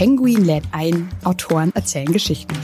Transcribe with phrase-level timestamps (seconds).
[0.00, 2.54] Penguin lädt ein, Autoren erzählen Geschichten.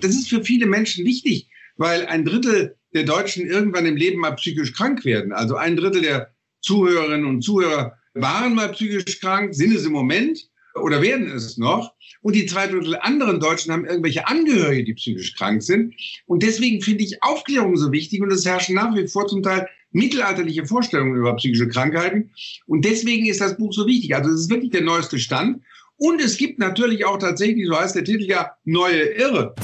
[0.00, 4.36] Das ist für viele Menschen wichtig, weil ein Drittel der Deutschen irgendwann im Leben mal
[4.36, 5.32] psychisch krank werden.
[5.32, 10.48] Also ein Drittel der Zuhörerinnen und Zuhörer waren mal psychisch krank, sind es im Moment
[10.74, 11.94] oder werden es noch.
[12.22, 15.94] Und die zwei Drittel anderen Deutschen haben irgendwelche Angehörige, die psychisch krank sind.
[16.26, 19.68] Und deswegen finde ich Aufklärung so wichtig und es herrschen nach wie vor zum Teil
[19.92, 22.30] mittelalterliche Vorstellungen über psychische Krankheiten.
[22.66, 24.14] Und deswegen ist das Buch so wichtig.
[24.14, 25.62] Also es ist wirklich der neueste Stand.
[25.96, 29.54] Und es gibt natürlich auch tatsächlich, so heißt der Titel ja, neue Irre.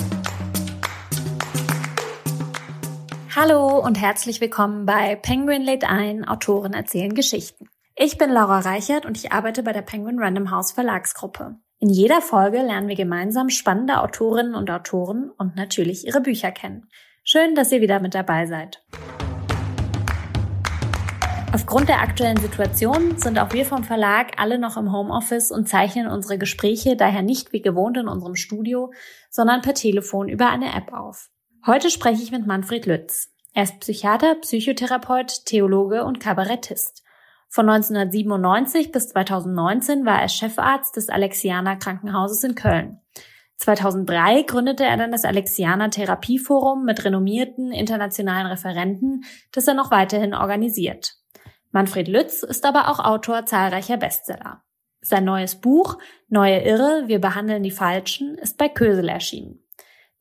[3.35, 7.69] Hallo und herzlich willkommen bei Penguin lädt ein, Autoren erzählen Geschichten.
[7.99, 11.57] Ich bin Laura Reichert und ich arbeite bei der Penguin Random House Verlagsgruppe.
[11.79, 16.91] In jeder Folge lernen wir gemeinsam spannende Autorinnen und Autoren und natürlich ihre Bücher kennen.
[17.25, 18.85] Schön, dass ihr wieder mit dabei seid.
[21.55, 26.07] Aufgrund der aktuellen Situation sind auch wir vom Verlag alle noch im Homeoffice und zeichnen
[26.07, 28.93] unsere Gespräche daher nicht wie gewohnt in unserem Studio,
[29.31, 31.31] sondern per Telefon über eine App auf.
[31.65, 33.33] Heute spreche ich mit Manfred Lütz.
[33.55, 37.06] Er ist Psychiater, Psychotherapeut, Theologe und Kabarettist.
[37.49, 43.01] Von 1997 bis 2019 war er Chefarzt des Alexianer Krankenhauses in Köln.
[43.59, 50.35] 2003 gründete er dann das Alexianer Therapieforum mit renommierten internationalen Referenten, das er noch weiterhin
[50.35, 51.17] organisiert.
[51.71, 54.63] Manfred Lütz ist aber auch Autor zahlreicher Bestseller.
[55.01, 55.99] Sein neues Buch
[56.29, 59.66] Neue Irre, wir behandeln die Falschen ist bei Kösel erschienen.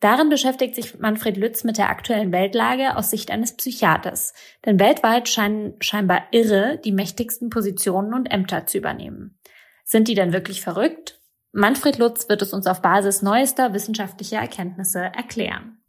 [0.05, 4.35] Darin beschäftigt sich Manfred Lütz mit der aktuellen Weltlage aus Sicht eines Psychiaters.
[4.63, 9.39] Denn weltweit scheinen scheinbar Irre die mächtigsten Positionen und Ämter zu übernehmen.
[9.83, 11.19] Sind die denn wirklich verrückt?
[11.53, 15.79] Manfred Lutz wird es uns auf Basis neuester wissenschaftlicher Erkenntnisse erklären.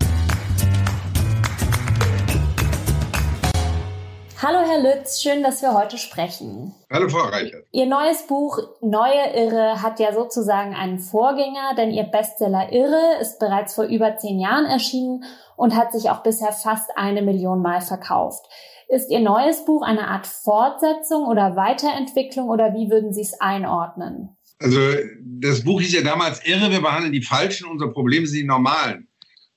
[4.43, 6.75] Hallo Herr Lütz, schön, dass wir heute sprechen.
[6.91, 7.65] Hallo Frau Reichert.
[7.73, 13.39] Ihr neues Buch Neue Irre hat ja sozusagen einen Vorgänger, denn Ihr Bestseller Irre ist
[13.39, 15.25] bereits vor über zehn Jahren erschienen
[15.57, 18.45] und hat sich auch bisher fast eine Million Mal verkauft.
[18.89, 24.37] Ist Ihr neues Buch eine Art Fortsetzung oder Weiterentwicklung oder wie würden Sie es einordnen?
[24.59, 24.79] Also
[25.23, 29.09] das Buch hieß ja damals Irre, wir behandeln die Falschen, unser Problem sind die Normalen.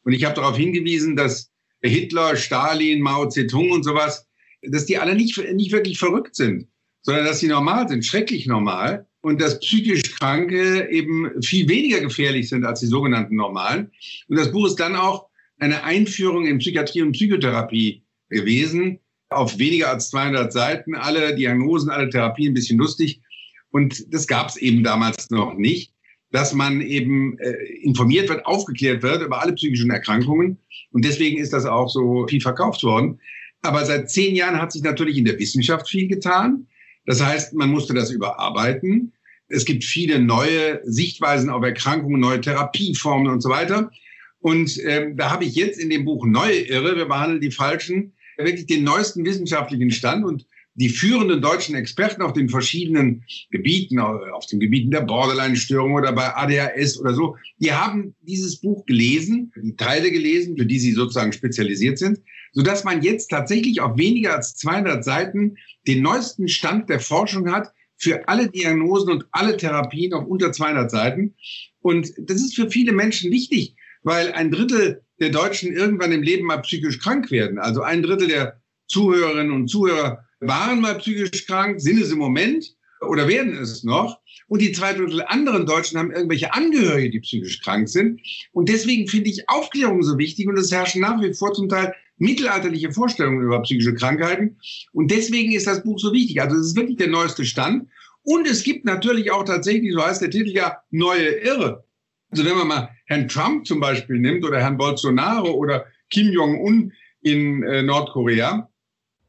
[0.05, 1.51] Und ich habe darauf hingewiesen, dass
[1.81, 4.28] Hitler, Stalin, Mao Zedong und sowas
[4.63, 6.67] dass die alle nicht, nicht wirklich verrückt sind,
[7.01, 12.49] sondern dass sie normal sind, schrecklich normal und dass psychisch Kranke eben viel weniger gefährlich
[12.49, 13.91] sind als die sogenannten Normalen.
[14.27, 15.27] Und das Buch ist dann auch
[15.59, 18.99] eine Einführung in Psychiatrie und Psychotherapie gewesen,
[19.29, 23.21] auf weniger als 200 Seiten, alle Diagnosen, alle Therapien, ein bisschen lustig.
[23.71, 25.93] Und das gab es eben damals noch nicht,
[26.31, 30.57] dass man eben äh, informiert wird, aufgeklärt wird über alle psychischen Erkrankungen.
[30.91, 33.19] Und deswegen ist das auch so viel verkauft worden.
[33.61, 36.67] Aber seit zehn Jahren hat sich natürlich in der Wissenschaft viel getan.
[37.05, 39.13] Das heißt, man musste das überarbeiten.
[39.47, 43.91] Es gibt viele neue Sichtweisen auf Erkrankungen, neue Therapieformen und so weiter.
[44.39, 48.13] Und ähm, da habe ich jetzt in dem Buch Neue Irre, wir behandeln die Falschen,
[48.37, 54.45] wirklich den neuesten wissenschaftlichen Stand und die führenden deutschen Experten auf den verschiedenen Gebieten, auf
[54.45, 59.75] den Gebieten der Borderline-Störung oder bei ADHS oder so, die haben dieses Buch gelesen, die
[59.75, 62.19] Teile gelesen, für die sie sozusagen spezialisiert sind,
[62.53, 67.71] sodass man jetzt tatsächlich auf weniger als 200 Seiten den neuesten Stand der Forschung hat
[67.97, 71.35] für alle Diagnosen und alle Therapien auf unter 200 Seiten.
[71.81, 76.47] Und das ist für viele Menschen wichtig, weil ein Drittel der Deutschen irgendwann im Leben
[76.47, 77.59] mal psychisch krank werden.
[77.59, 82.73] Also ein Drittel der Zuhörerinnen und Zuhörer waren mal psychisch krank, sind es im Moment
[83.01, 84.19] oder werden es noch.
[84.47, 88.21] Und die zwei Drittel anderen Deutschen haben irgendwelche Angehörige, die psychisch krank sind.
[88.51, 91.93] Und deswegen finde ich Aufklärung so wichtig und es herrschen nach wie vor zum Teil
[92.19, 94.57] mittelalterliche Vorstellungen über psychische Krankheiten.
[94.93, 96.41] Und deswegen ist das Buch so wichtig.
[96.41, 97.87] Also es ist wirklich der neueste Stand.
[98.23, 101.83] Und es gibt natürlich auch tatsächlich, so heißt der Titel ja, neue Irre.
[102.29, 106.93] Also wenn man mal Herrn Trump zum Beispiel nimmt oder Herrn Bolsonaro oder Kim Jong-un
[107.21, 108.69] in äh, Nordkorea,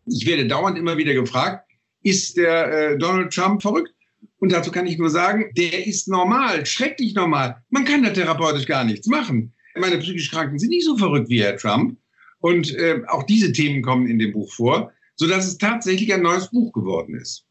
[0.06, 1.66] ich werde dauernd immer wieder gefragt,
[2.02, 3.94] ist der äh, Donald Trump verrückt?
[4.38, 7.62] Und dazu kann ich nur sagen, der ist normal, schrecklich normal.
[7.68, 9.52] Man kann da therapeutisch gar nichts machen.
[9.78, 11.96] Meine psychisch Kranken sind nicht so verrückt wie Herr Trump.
[12.40, 16.50] Und äh, auch diese Themen kommen in dem Buch vor, sodass es tatsächlich ein neues
[16.50, 17.44] Buch geworden ist.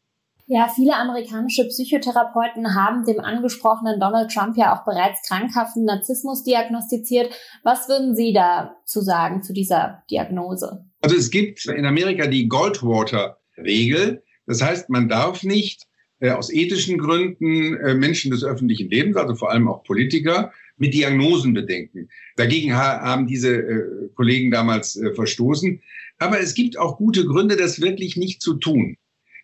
[0.52, 7.32] Ja, viele amerikanische Psychotherapeuten haben dem angesprochenen Donald Trump ja auch bereits krankhaften Narzissmus diagnostiziert.
[7.62, 10.84] Was würden Sie dazu sagen, zu dieser Diagnose?
[11.02, 14.24] Also es gibt in Amerika die Goldwater-Regel.
[14.46, 15.86] Das heißt, man darf nicht
[16.18, 20.94] äh, aus ethischen Gründen äh, Menschen des öffentlichen Lebens, also vor allem auch Politiker, mit
[20.94, 22.08] Diagnosen bedenken.
[22.36, 25.80] Dagegen ha haben diese äh, Kollegen damals äh, verstoßen.
[26.18, 28.96] Aber es gibt auch gute Gründe, das wirklich nicht zu tun.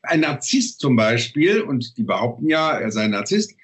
[0.03, 3.55] Ein Narzisst zum Beispiel, und die behaupten ja, er sei ein Narzisst,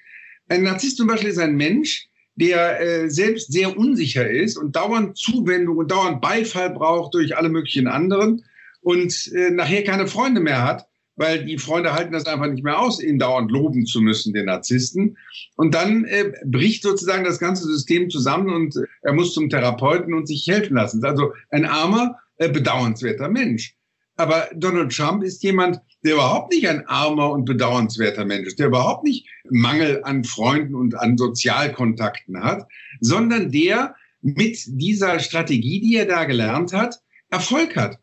[0.49, 5.17] ein Narzisst zum Beispiel ist ein Mensch, der äh, selbst sehr unsicher ist und dauernd
[5.17, 8.45] Zuwendung und dauernd Beifall braucht durch alle möglichen anderen
[8.81, 12.79] und äh, nachher keine Freunde mehr hat, weil die Freunde halten das einfach nicht mehr
[12.79, 15.17] aus, ihn dauernd loben zu müssen, den Narzissten.
[15.55, 20.27] Und dann äh, bricht sozusagen das ganze System zusammen und er muss zum Therapeuten und
[20.27, 21.03] sich helfen lassen.
[21.05, 23.75] Also ein armer, äh, bedauernswerter Mensch.
[24.15, 28.67] Aber Donald Trump ist jemand, der überhaupt nicht ein armer und bedauernswerter Mensch ist, der
[28.67, 32.67] überhaupt nicht Mangel an Freunden und an Sozialkontakten hat,
[32.99, 37.99] sondern der mit dieser Strategie, die er da gelernt hat, Erfolg hat.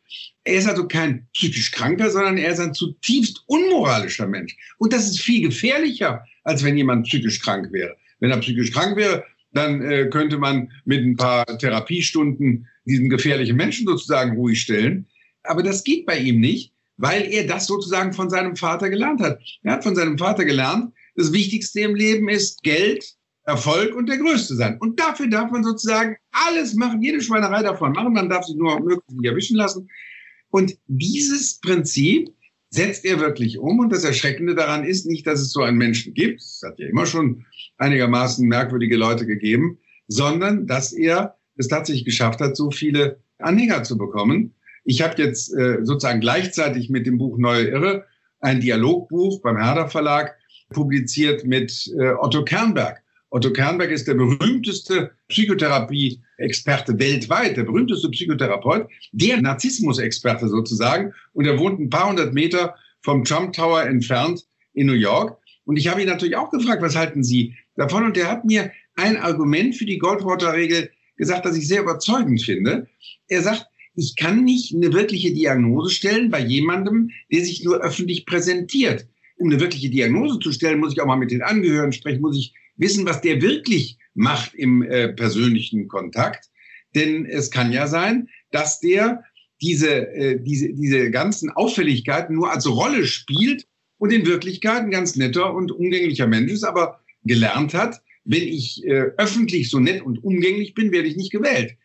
[0.50, 4.56] Er ist also kein psychisch Kranker, sondern er ist ein zutiefst unmoralischer Mensch.
[4.78, 7.96] Und das ist viel gefährlicher, als wenn jemand psychisch krank wäre.
[8.18, 13.56] Wenn er psychisch krank wäre, dann äh, könnte man mit ein paar Therapiestunden diesen gefährlichen
[13.56, 15.06] Menschen sozusagen ruhig stellen.
[15.44, 19.40] Aber das geht bei ihm nicht, weil er das sozusagen von seinem Vater gelernt hat.
[19.62, 23.04] Er hat von seinem Vater gelernt, das Wichtigste im Leben ist Geld,
[23.44, 24.78] Erfolg und der Größte sein.
[24.80, 28.12] Und dafür darf man sozusagen alles machen, jede Schweinerei davon machen.
[28.12, 29.88] Man darf sich nur möglichst nicht erwischen lassen.
[30.50, 32.28] Und dieses Prinzip
[32.70, 33.80] setzt er wirklich um.
[33.80, 36.40] Und das Erschreckende daran ist nicht, dass es so einen Menschen gibt.
[36.40, 37.44] Es hat ja immer schon
[37.78, 43.98] einigermaßen merkwürdige Leute gegeben, sondern dass er es tatsächlich geschafft hat, so viele Anhänger zu
[43.98, 44.54] bekommen.
[44.84, 48.06] Ich habe jetzt äh, sozusagen gleichzeitig mit dem Buch Neue Irre
[48.40, 50.36] ein Dialogbuch beim Herder Verlag
[50.70, 53.02] publiziert mit äh, Otto Kernberg.
[53.30, 61.12] Otto Kernberg ist der berühmteste Psychotherapie-Experte weltweit, der berühmteste Psychotherapeut, der Narzissmus-Experte sozusagen.
[61.32, 65.38] Und er wohnt ein paar hundert Meter vom Trump Tower entfernt in New York.
[65.64, 68.04] Und ich habe ihn natürlich auch gefragt, was halten Sie davon?
[68.04, 72.88] Und er hat mir ein Argument für die Goldwater-Regel gesagt, das ich sehr überzeugend finde.
[73.28, 78.26] Er sagt, ich kann nicht eine wirkliche Diagnose stellen bei jemandem, der sich nur öffentlich
[78.26, 79.06] präsentiert.
[79.36, 82.36] Um eine wirkliche Diagnose zu stellen, muss ich auch mal mit den Angehörigen sprechen, muss
[82.36, 86.46] ich wissen, was der wirklich macht im äh, persönlichen Kontakt.
[86.94, 89.22] Denn es kann ja sein, dass der
[89.62, 93.66] diese, äh, diese, diese ganzen Auffälligkeiten nur als Rolle spielt
[93.98, 98.84] und in Wirklichkeit ein ganz netter und umgänglicher Mensch ist, aber gelernt hat, wenn ich
[98.84, 101.76] äh, öffentlich so nett und umgänglich bin, werde ich nicht gewählt.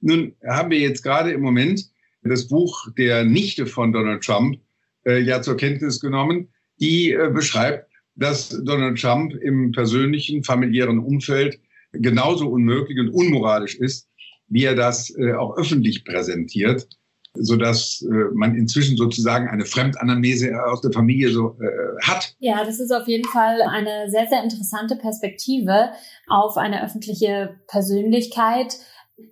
[0.00, 1.90] Nun haben wir jetzt gerade im Moment
[2.22, 4.58] das Buch der Nichte von Donald Trump
[5.06, 6.48] äh, ja zur Kenntnis genommen,
[6.80, 11.58] die äh, beschreibt, dass Donald Trump im persönlichen, familiären Umfeld
[11.92, 14.08] genauso unmöglich und unmoralisch ist,
[14.48, 16.88] wie er das äh, auch öffentlich präsentiert,
[17.34, 22.34] so dass äh, man inzwischen sozusagen eine Fremdanamnese aus der Familie so äh, hat.
[22.40, 25.90] Ja, das ist auf jeden Fall eine sehr, sehr interessante Perspektive
[26.26, 28.76] auf eine öffentliche Persönlichkeit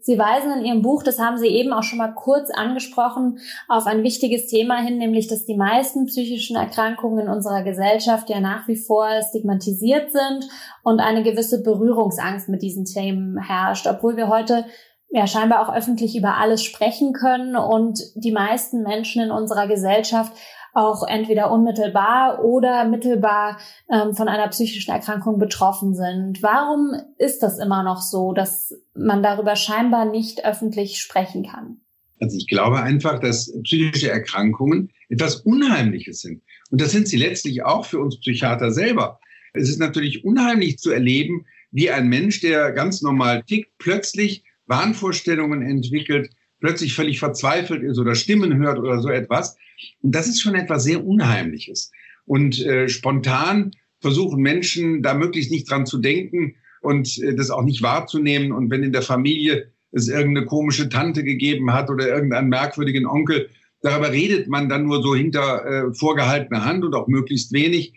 [0.01, 3.87] Sie weisen in Ihrem Buch, das haben Sie eben auch schon mal kurz angesprochen, auf
[3.87, 8.69] ein wichtiges Thema hin, nämlich dass die meisten psychischen Erkrankungen in unserer Gesellschaft ja nach
[8.69, 10.49] wie vor stigmatisiert sind
[10.83, 14.65] und eine gewisse Berührungsangst mit diesen Themen herrscht, obwohl wir heute
[15.11, 20.33] ja scheinbar auch öffentlich über alles sprechen können und die meisten Menschen in unserer Gesellschaft
[20.79, 23.59] auch entweder unmittelbar oder mittelbar
[23.91, 26.43] ähm, von einer psychischen Erkrankung betroffen sind.
[26.43, 31.81] Warum ist das immer noch so, dass man darüber scheinbar nicht öffentlich sprechen kann?
[32.21, 36.43] Also ich glaube einfach, dass psychische Erkrankungen etwas Unheimliches sind.
[36.71, 39.21] Und das sind sie letztlich auch für uns Psychiater selber.
[39.55, 45.63] Es ist natürlich unheimlich zu erleben, wie ein Mensch, der ganz normal tickt, plötzlich Wahnvorstellungen
[45.63, 46.31] entwickelt,
[46.61, 49.57] plötzlich völlig verzweifelt ist oder Stimmen hört oder so etwas.
[50.03, 51.91] Und das ist schon etwas sehr Unheimliches.
[52.25, 57.65] Und äh, spontan versuchen Menschen da möglichst nicht dran zu denken und äh, das auch
[57.65, 58.53] nicht wahrzunehmen.
[58.53, 63.49] Und wenn in der Familie es irgendeine komische Tante gegeben hat oder irgendeinen merkwürdigen Onkel,
[63.81, 67.95] darüber redet man dann nur so hinter äh, vorgehaltener Hand und auch möglichst wenig.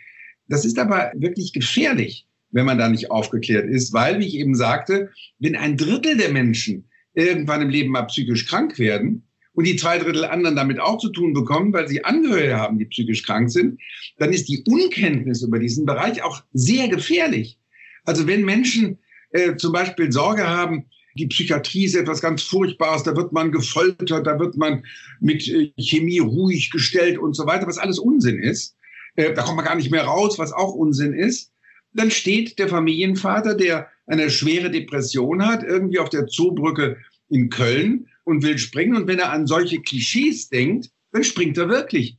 [0.47, 4.55] Das ist aber wirklich gefährlich, wenn man da nicht aufgeklärt ist, weil, wie ich eben
[4.55, 9.75] sagte, wenn ein Drittel der Menschen irgendwann im Leben mal psychisch krank werden und die
[9.75, 13.51] zwei Drittel anderen damit auch zu tun bekommen, weil sie Angehörige haben, die psychisch krank
[13.51, 13.79] sind,
[14.17, 17.57] dann ist die Unkenntnis über diesen Bereich auch sehr gefährlich.
[18.05, 18.99] Also wenn Menschen
[19.31, 24.25] äh, zum Beispiel Sorge haben, die Psychiatrie ist etwas ganz Furchtbares, da wird man gefoltert,
[24.25, 24.85] da wird man
[25.19, 28.75] mit äh, Chemie ruhig gestellt und so weiter, was alles Unsinn ist.
[29.15, 31.50] Äh, da kommt man gar nicht mehr raus, was auch Unsinn ist.
[31.93, 36.97] Dann steht der Familienvater, der eine schwere Depression hat, irgendwie auf der Zoobrücke
[37.29, 38.95] in Köln und will springen.
[38.95, 42.17] Und wenn er an solche Klischees denkt, dann springt er wirklich.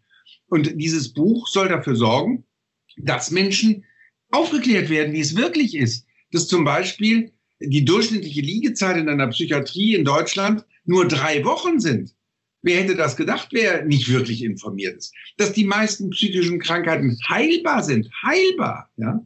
[0.49, 2.45] Und dieses Buch soll dafür sorgen,
[2.97, 3.85] dass Menschen
[4.31, 6.07] aufgeklärt werden, wie es wirklich ist.
[6.31, 12.15] Dass zum Beispiel die durchschnittliche Liegezeit in einer Psychiatrie in Deutschland nur drei Wochen sind.
[12.63, 15.15] Wer hätte das gedacht, wer nicht wirklich informiert ist?
[15.37, 18.09] Dass die meisten psychischen Krankheiten heilbar sind.
[18.23, 19.25] Heilbar, ja.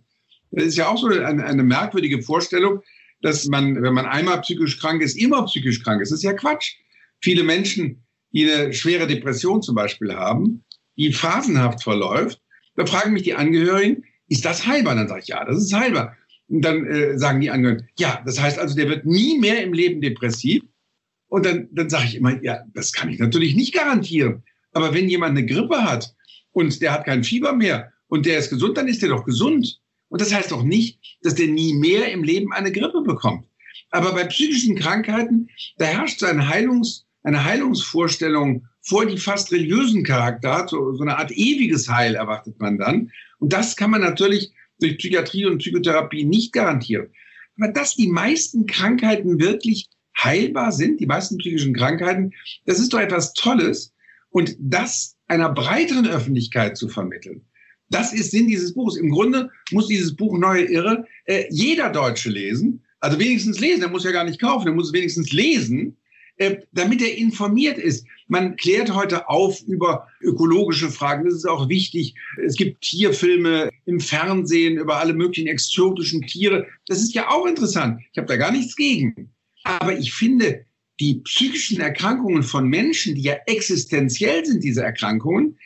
[0.51, 2.81] Das ist ja auch so eine, eine merkwürdige Vorstellung,
[3.23, 6.11] dass man, wenn man einmal psychisch krank ist, immer psychisch krank ist.
[6.11, 6.75] Das ist ja Quatsch.
[7.21, 10.65] Viele Menschen, die eine schwere Depression zum Beispiel haben,
[10.97, 12.41] die phasenhaft verläuft,
[12.77, 14.95] da fragen mich die Angehörigen, ist das heilbar?
[14.95, 16.17] Dann sage ich, ja, das ist heilbar.
[16.49, 19.73] Und dann äh, sagen die Angehörigen, ja, das heißt also, der wird nie mehr im
[19.73, 20.63] Leben depressiv.
[21.29, 24.45] Und dann, dann sage ich immer, ja, das kann ich natürlich nicht garantieren.
[24.73, 26.15] Aber wenn jemand eine Grippe hat
[26.53, 29.81] und der hat kein Fieber mehr und der ist gesund, dann ist der doch gesund.
[30.09, 33.47] Und das heißt doch nicht, dass der nie mehr im Leben eine Grippe bekommt.
[33.91, 35.49] Aber bei psychischen Krankheiten,
[35.79, 40.67] da herrscht eine, Heilungs, eine Heilungsvorstellung vor, die fast religiösen Charakter.
[40.69, 43.11] So, so eine Art ewiges Heil erwartet man dann.
[43.39, 47.09] Und das kann man natürlich durch Psychiatrie und Psychotherapie nicht garantieren.
[47.59, 52.33] Aber dass die meisten Krankheiten wirklich heilbar sind, die meisten psychischen Krankheiten,
[52.65, 53.93] das ist doch etwas Tolles.
[54.31, 57.47] Und das einer breiteren Öffentlichkeit zu vermitteln,
[57.89, 58.97] das ist Sinn dieses Buches.
[58.97, 62.83] Im Grunde muss dieses Buch Neue Irre äh, jeder Deutsche lesen.
[63.01, 65.97] Also wenigstens lesen, er muss ja gar nicht kaufen, er muss es wenigstens lesen,
[66.39, 68.07] äh, damit er informiert ist.
[68.29, 71.25] Man klärt heute auf über ökologische Fragen.
[71.25, 72.15] Das ist auch wichtig.
[72.45, 76.67] Es gibt Tierfilme im Fernsehen über alle möglichen exotischen Tiere.
[76.89, 78.01] Das ist ja auch interessant.
[78.13, 79.31] Ich habe da gar nichts gegen.
[79.63, 80.65] Aber ich finde,
[81.01, 85.59] die psychischen Erkrankungen von Menschen, die ja existenziell sind, diese Erkrankungen,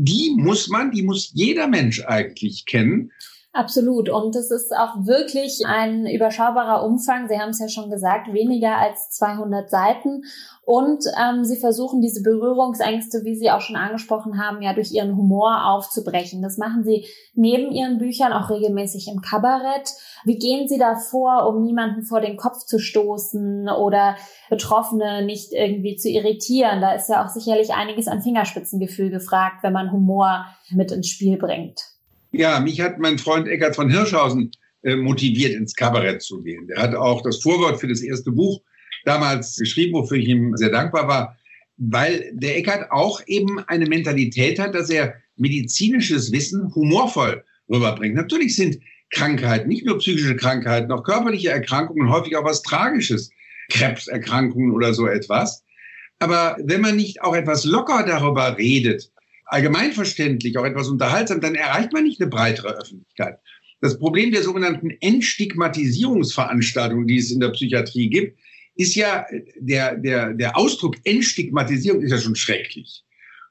[0.00, 3.10] die muss man, die muss jeder Mensch eigentlich kennen.
[3.52, 4.08] Absolut.
[4.08, 7.28] Und es ist auch wirklich ein überschaubarer Umfang.
[7.28, 10.22] Sie haben es ja schon gesagt, weniger als 200 Seiten.
[10.68, 15.16] Und ähm, Sie versuchen diese Berührungsängste, wie Sie auch schon angesprochen haben, ja durch Ihren
[15.16, 16.42] Humor aufzubrechen.
[16.42, 19.88] Das machen Sie neben Ihren Büchern auch regelmäßig im Kabarett.
[20.26, 24.18] Wie gehen Sie da vor, um niemanden vor den Kopf zu stoßen oder
[24.50, 26.82] Betroffene nicht irgendwie zu irritieren?
[26.82, 31.38] Da ist ja auch sicherlich einiges an Fingerspitzengefühl gefragt, wenn man Humor mit ins Spiel
[31.38, 31.80] bringt.
[32.30, 34.50] Ja, mich hat mein Freund Eckart von Hirschhausen
[34.82, 36.66] äh, motiviert, ins Kabarett zu gehen.
[36.66, 38.60] Der hat auch das Vorwort für das erste Buch
[39.08, 41.36] damals geschrieben, wofür ich ihm sehr dankbar war,
[41.76, 48.16] weil der Eckart auch eben eine Mentalität hat, dass er medizinisches Wissen humorvoll rüberbringt.
[48.16, 48.78] Natürlich sind
[49.10, 53.30] Krankheiten, nicht nur psychische Krankheiten, auch körperliche Erkrankungen, häufig auch was Tragisches,
[53.70, 55.64] Krebserkrankungen oder so etwas.
[56.18, 59.10] Aber wenn man nicht auch etwas locker darüber redet,
[59.46, 63.38] allgemeinverständlich, auch etwas unterhaltsam, dann erreicht man nicht eine breitere Öffentlichkeit.
[63.80, 68.36] Das Problem der sogenannten Entstigmatisierungsveranstaltungen, die es in der Psychiatrie gibt,
[68.78, 69.26] ist ja,
[69.58, 73.04] der, der, der Ausdruck Entstigmatisierung ist ja schon schrecklich.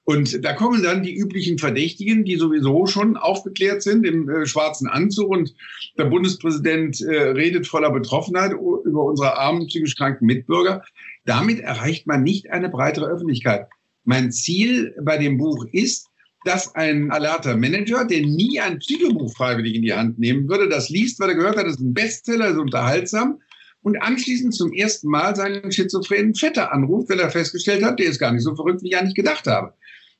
[0.06, 4.88] Und da kommen dann die üblichen Verdächtigen, die sowieso schon aufgeklärt sind im äh, schwarzen
[4.88, 5.30] Anzug.
[5.30, 5.54] Und
[5.98, 10.82] der Bundespräsident äh, redet voller Betroffenheit über unsere armen psychisch kranken Mitbürger.
[11.26, 13.68] Damit erreicht man nicht eine breitere Öffentlichkeit.
[14.06, 16.08] Mein Ziel bei dem Buch ist,
[16.46, 20.88] dass ein alerter Manager, der nie ein Psychobuch freiwillig in die Hand nehmen würde, das
[20.88, 23.42] liest, weil er gehört hat, das ist ein Bestseller, ist unterhaltsam
[23.88, 28.20] und anschließend zum ersten Mal seinen schizophrenen Vetter anruft, weil er festgestellt hat, der ist
[28.20, 29.74] gar nicht so verrückt, wie ich eigentlich gedacht habe.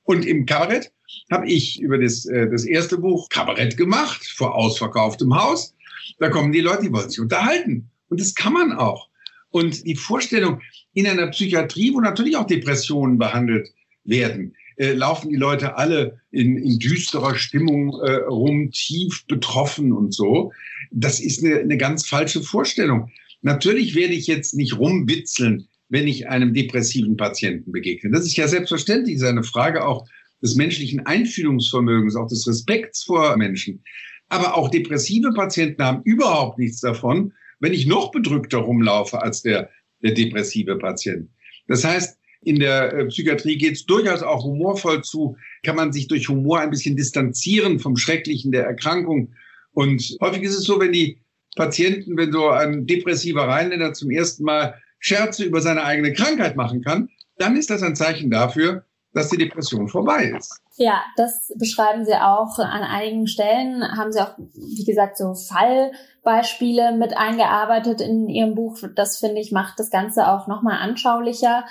[0.04, 0.94] Und im Kabarett
[1.30, 5.76] habe ich über das, äh, das erste Buch Kabarett gemacht, vor ausverkauftem Haus.
[6.18, 7.90] Da kommen die Leute, die wollen sich unterhalten.
[8.08, 9.10] Und das kann man auch.
[9.50, 10.62] Und die Vorstellung
[10.94, 13.68] in einer Psychiatrie, wo natürlich auch Depressionen behandelt
[14.06, 20.14] werden, äh, laufen die Leute alle in, in düsterer Stimmung äh, rum, tief betroffen und
[20.14, 20.54] so.
[20.90, 23.12] Das ist eine, eine ganz falsche Vorstellung.
[23.42, 28.12] Natürlich werde ich jetzt nicht rumwitzeln, wenn ich einem depressiven Patienten begegne.
[28.12, 30.08] Das ist ja selbstverständlich, das ist eine Frage auch
[30.42, 33.84] des menschlichen Einfühlungsvermögens, auch des Respekts vor Menschen.
[34.30, 39.70] Aber auch depressive Patienten haben überhaupt nichts davon, wenn ich noch bedrückter rumlaufe als der,
[40.04, 41.30] der depressive Patient.
[41.68, 46.08] Das heißt, in der äh, Psychiatrie geht es durchaus auch humorvoll zu, kann man sich
[46.08, 49.34] durch Humor ein bisschen distanzieren vom Schrecklichen der Erkrankung.
[49.72, 51.20] Und häufig ist es so, wenn die
[51.58, 56.82] Patienten, wenn so ein depressiver Rheinländer zum ersten Mal Scherze über seine eigene Krankheit machen
[56.82, 60.62] kann, dann ist das ein Zeichen dafür, dass die Depression vorbei ist.
[60.80, 63.84] Ja, das beschreiben Sie auch an einigen Stellen.
[63.98, 68.78] Haben Sie auch, wie gesagt, so Fallbeispiele mit eingearbeitet in Ihrem Buch.
[68.96, 71.66] Das finde ich macht das Ganze auch nochmal anschaulicher.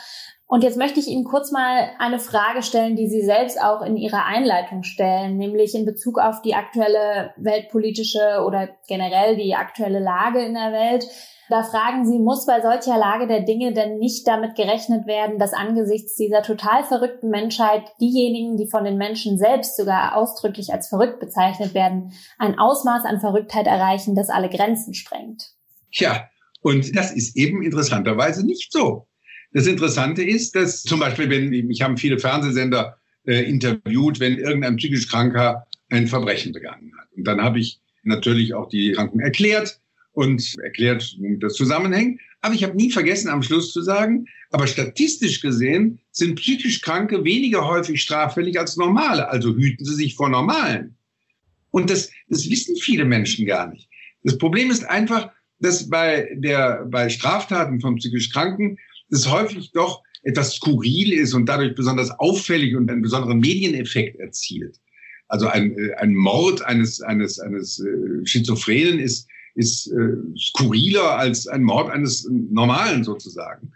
[0.48, 3.96] Und jetzt möchte ich Ihnen kurz mal eine Frage stellen, die Sie selbst auch in
[3.96, 10.44] Ihrer Einleitung stellen, nämlich in Bezug auf die aktuelle weltpolitische oder generell die aktuelle Lage
[10.44, 11.06] in der Welt.
[11.48, 15.52] Da fragen Sie, muss bei solcher Lage der Dinge denn nicht damit gerechnet werden, dass
[15.52, 21.20] angesichts dieser total verrückten Menschheit diejenigen, die von den Menschen selbst sogar ausdrücklich als verrückt
[21.20, 25.50] bezeichnet werden, ein Ausmaß an Verrücktheit erreichen, das alle Grenzen sprengt?
[25.92, 26.28] Ja,
[26.62, 29.06] und das ist eben interessanterweise nicht so.
[29.52, 34.76] Das Interessante ist, dass zum Beispiel, wenn, ich habe viele Fernsehsender äh, interviewt, wenn irgendein
[34.76, 37.06] psychisch Kranker ein Verbrechen begangen hat.
[37.16, 39.80] Und dann habe ich natürlich auch die Kranken erklärt,
[40.16, 42.20] und erklärt, womit das zusammenhängt.
[42.40, 47.22] Aber ich habe nie vergessen, am Schluss zu sagen, aber statistisch gesehen sind psychisch Kranke
[47.22, 49.28] weniger häufig straffällig als normale.
[49.28, 50.96] Also hüten sie sich vor Normalen.
[51.70, 53.90] Und das, das wissen viele Menschen gar nicht.
[54.22, 58.78] Das Problem ist einfach, dass bei, der, bei Straftaten von psychisch Kranken
[59.10, 64.80] das häufig doch etwas skurril ist und dadurch besonders auffällig und einen besonderen Medieneffekt erzielt.
[65.28, 71.62] Also ein, ein Mord eines, eines, eines äh, Schizophrenen ist ist äh, skurriler als ein
[71.62, 73.72] Mord eines Normalen sozusagen.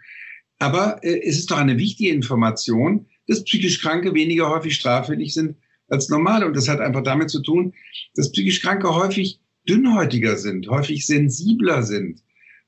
[0.59, 5.57] Aber äh, es ist doch eine wichtige Information, dass psychisch Kranke weniger häufig straffällig sind
[5.89, 6.45] als normale.
[6.45, 7.73] Und das hat einfach damit zu tun,
[8.15, 12.21] dass psychisch Kranke häufig dünnhäutiger sind, häufig sensibler sind,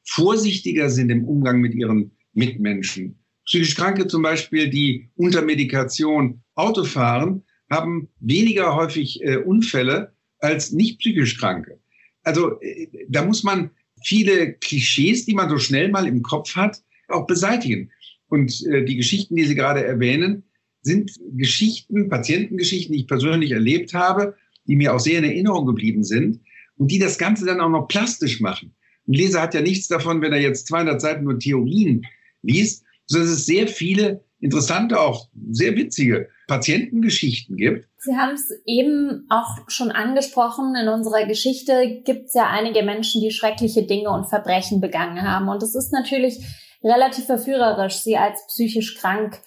[0.04, 3.20] vorsichtiger sind im Umgang mit ihren Mitmenschen.
[3.46, 10.72] Psychisch Kranke zum Beispiel, die unter Medikation Auto fahren, haben weniger häufig äh, Unfälle als
[10.72, 11.80] nicht psychisch Kranke
[12.24, 13.72] also äh, da muss man
[14.04, 17.92] viele Klischees, die man so schnell mal im Kopf hat, auch beseitigen.
[18.28, 20.44] Und äh, die Geschichten, die Sie gerade erwähnen,
[20.82, 24.36] sind Geschichten, Patientengeschichten, die ich persönlich erlebt habe,
[24.68, 26.42] die mir auch sehr in Erinnerung geblieben sind
[26.78, 28.74] und die das Ganze dann auch noch plastisch machen.
[29.08, 32.06] Ein Leser hat ja nichts davon, wenn er jetzt 200 Seiten nur Theorien
[32.42, 37.88] liest, sondern es ist sehr viele interessante, auch sehr witzige Patientengeschichten gibt.
[37.98, 40.76] Sie haben es eben auch schon angesprochen.
[40.76, 45.50] In unserer Geschichte gibt es ja einige Menschen, die schreckliche Dinge und Verbrechen begangen haben.
[45.50, 46.46] Und es ist natürlich
[46.84, 49.40] relativ verführerisch, sie als psychisch krank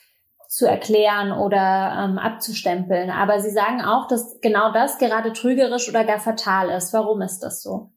[0.48, 3.11] zu erklären oder ähm, abzustempeln.
[3.11, 6.92] Aber Sie sagen auch, dass genau das gerade trügerisch oder gar fatal ist.
[6.92, 7.90] Warum ist das so?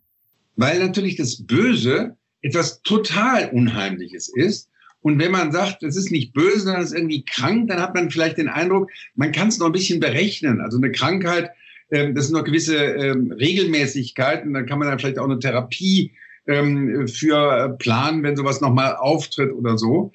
[0.55, 4.68] Weil natürlich das Böse etwas total Unheimliches ist
[5.01, 7.95] und wenn man sagt, es ist nicht böse, sondern es ist irgendwie krank, dann hat
[7.95, 10.59] man vielleicht den Eindruck, man kann es noch ein bisschen berechnen.
[10.59, 11.51] Also eine Krankheit,
[11.91, 16.11] ähm, das sind noch gewisse ähm, Regelmäßigkeiten, dann kann man dann vielleicht auch eine Therapie
[16.47, 20.11] ähm, für planen, wenn sowas nochmal auftritt oder so.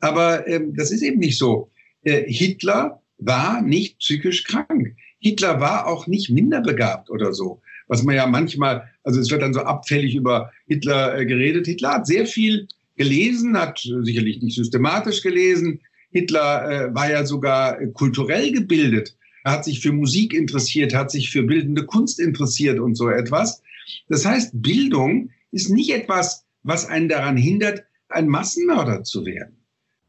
[0.00, 1.70] Aber ähm, das ist eben nicht so.
[2.02, 4.94] Äh, Hitler war nicht psychisch krank.
[5.18, 7.62] Hitler war auch nicht minderbegabt oder so.
[7.88, 11.66] Was man ja manchmal, also es wird dann so abfällig über Hitler äh, geredet.
[11.66, 15.80] Hitler hat sehr viel gelesen, hat sicherlich nicht systematisch gelesen.
[16.10, 19.16] Hitler äh, war ja sogar kulturell gebildet.
[19.44, 23.62] Er hat sich für Musik interessiert, hat sich für bildende Kunst interessiert und so etwas.
[24.08, 29.56] Das heißt, Bildung ist nicht etwas, was einen daran hindert, ein Massenmörder zu werden.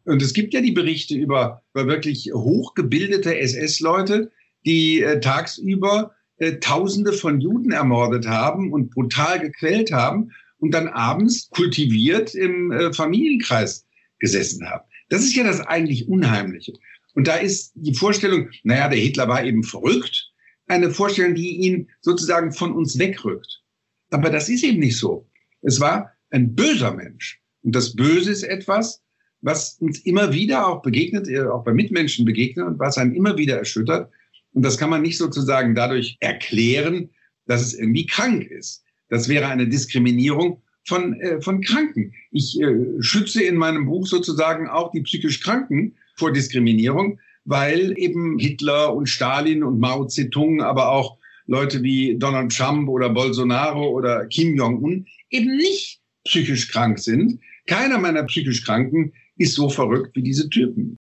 [0.05, 4.31] Und es gibt ja die Berichte über, über wirklich hochgebildete SS-Leute,
[4.65, 10.87] die äh, tagsüber äh, Tausende von Juden ermordet haben und brutal gequält haben und dann
[10.87, 13.85] abends kultiviert im äh, Familienkreis
[14.19, 14.83] gesessen haben.
[15.09, 16.73] Das ist ja das eigentlich Unheimliche.
[17.13, 20.31] Und da ist die Vorstellung, naja, der Hitler war eben verrückt,
[20.67, 23.63] eine Vorstellung, die ihn sozusagen von uns wegrückt.
[24.11, 25.29] Aber das ist eben nicht so.
[25.61, 27.41] Es war ein böser Mensch.
[27.63, 29.01] Und das Böse ist etwas,
[29.41, 33.37] was uns immer wieder auch begegnet, äh, auch bei Mitmenschen begegnet und was einen immer
[33.37, 34.11] wieder erschüttert.
[34.53, 37.09] Und das kann man nicht sozusagen dadurch erklären,
[37.45, 38.83] dass es irgendwie krank ist.
[39.09, 42.13] Das wäre eine Diskriminierung von, äh, von Kranken.
[42.31, 48.37] Ich äh, schütze in meinem Buch sozusagen auch die psychisch Kranken vor Diskriminierung, weil eben
[48.39, 54.27] Hitler und Stalin und Mao Zedong, aber auch Leute wie Donald Trump oder Bolsonaro oder
[54.27, 57.39] Kim Jong-un eben nicht psychisch krank sind.
[57.67, 60.97] Keiner meiner psychisch Kranken ist so verrückt wie diese Typen.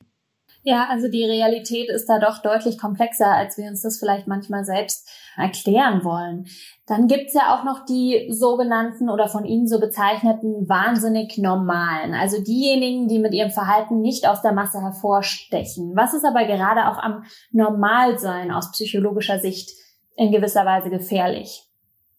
[0.63, 4.65] Ja, also die Realität ist da doch deutlich komplexer, als wir uns das vielleicht manchmal
[4.65, 6.47] selbst erklären wollen.
[6.87, 12.41] Dann gibt's ja auch noch die sogenannten oder von Ihnen so bezeichneten wahnsinnig normalen, also
[12.41, 15.91] diejenigen, die mit ihrem Verhalten nicht aus der Masse hervorstechen.
[15.95, 19.71] Was ist aber gerade auch am Normalsein aus psychologischer Sicht
[20.15, 21.63] in gewisser Weise gefährlich?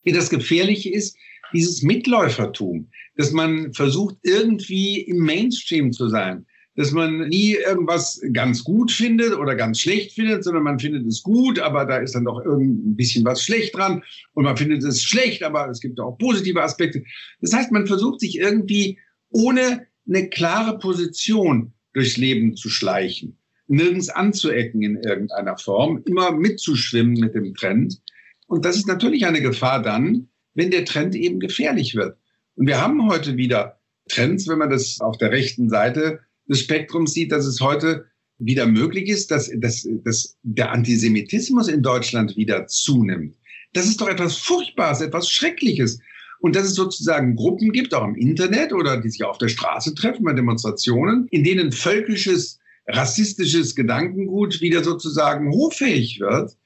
[0.05, 1.17] Das Gefährliche ist
[1.55, 6.47] dieses Mitläufertum, dass man versucht, irgendwie im Mainstream zu sein
[6.79, 11.25] dass man nie irgendwas ganz gut findet oder ganz schlecht findet, sondern man findet es
[11.25, 15.03] gut, aber da ist dann doch ein bisschen was schlecht dran und man findet es
[15.03, 17.03] schlecht, aber es gibt auch positive Aspekte.
[17.41, 18.97] Das heißt, man versucht sich irgendwie
[19.31, 23.37] ohne eine klare Position durchs Leben zu schleichen,
[23.67, 28.01] nirgends anzuecken in irgendeiner Form, immer mitzuschwimmen mit dem Trend.
[28.47, 32.17] Und das ist natürlich eine Gefahr dann, wenn der Trend eben gefährlich wird.
[32.55, 37.13] Und wir haben heute wieder Trends, wenn man das auf der rechten Seite des Spektrums
[37.13, 38.07] sieht, dass es heute
[38.39, 43.37] wieder möglich ist, dass, dass, dass der Antisemitismus in Deutschland wieder zunimmt.
[43.73, 46.01] Das ist doch etwas Furchtbares, etwas Schreckliches.
[46.41, 49.95] Und dass es sozusagen Gruppen gibt, auch im Internet oder die sich auf der Straße
[49.95, 56.57] treffen bei Demonstrationen, in denen völkisches, rassistisches Gedankengut wieder sozusagen hoffähig wird,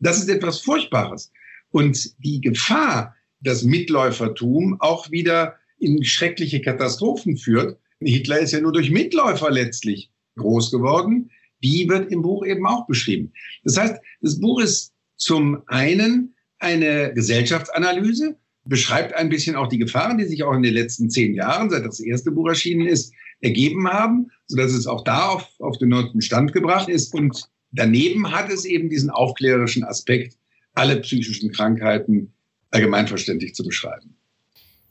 [0.00, 1.30] das ist etwas Furchtbares.
[1.70, 8.72] Und die Gefahr, dass Mitläufertum auch wieder in schreckliche Katastrophen führt, Hitler ist ja nur
[8.72, 11.30] durch Mitläufer letztlich groß geworden,
[11.62, 13.32] die wird im Buch eben auch beschrieben.
[13.64, 20.18] Das heißt, das Buch ist zum einen eine Gesellschaftsanalyse, beschreibt ein bisschen auch die Gefahren,
[20.18, 23.88] die sich auch in den letzten zehn Jahren, seit das erste Buch erschienen ist, ergeben
[23.88, 27.14] haben, sodass es auch da auf, auf den neunten Stand gebracht ist.
[27.14, 30.36] Und daneben hat es eben diesen aufklärerischen Aspekt,
[30.74, 32.32] alle psychischen Krankheiten
[32.70, 34.16] allgemeinverständlich zu beschreiben.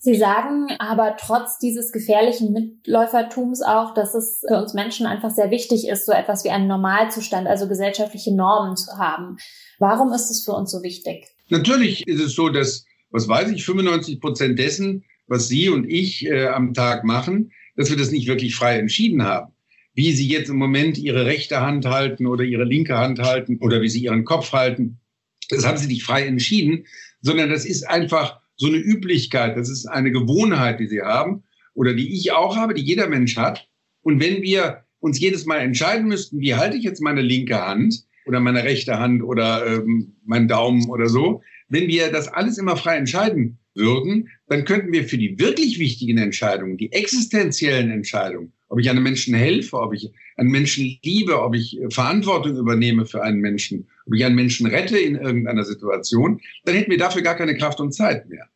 [0.01, 5.51] Sie sagen aber trotz dieses gefährlichen Mitläufertums auch, dass es für uns Menschen einfach sehr
[5.51, 9.37] wichtig ist, so etwas wie einen Normalzustand, also gesellschaftliche Normen zu haben.
[9.77, 11.27] Warum ist es für uns so wichtig?
[11.49, 16.25] Natürlich ist es so, dass, was weiß ich, 95 Prozent dessen, was Sie und ich
[16.25, 19.51] äh, am Tag machen, dass wir das nicht wirklich frei entschieden haben.
[19.93, 23.81] Wie Sie jetzt im Moment Ihre rechte Hand halten oder Ihre linke Hand halten oder
[23.81, 25.01] wie Sie Ihren Kopf halten,
[25.49, 26.85] das haben Sie nicht frei entschieden,
[27.21, 31.43] sondern das ist einfach so eine Üblichkeit, das ist eine Gewohnheit, die sie haben
[31.73, 33.67] oder die ich auch habe, die jeder Mensch hat.
[34.01, 38.03] Und wenn wir uns jedes Mal entscheiden müssten, wie halte ich jetzt meine linke Hand
[38.25, 42.75] oder meine rechte Hand oder ähm, meinen Daumen oder so, wenn wir das alles immer
[42.75, 48.79] frei entscheiden würden, dann könnten wir für die wirklich wichtigen Entscheidungen, die existenziellen Entscheidungen, ob
[48.79, 53.39] ich einem Menschen helfe, ob ich einen Menschen liebe, ob ich Verantwortung übernehme für einen
[53.39, 57.93] Menschen, einen Menschen rette in irgendeiner Situation, dann hätten wir dafür gar keine Kraft und
[57.93, 58.47] Zeit mehr.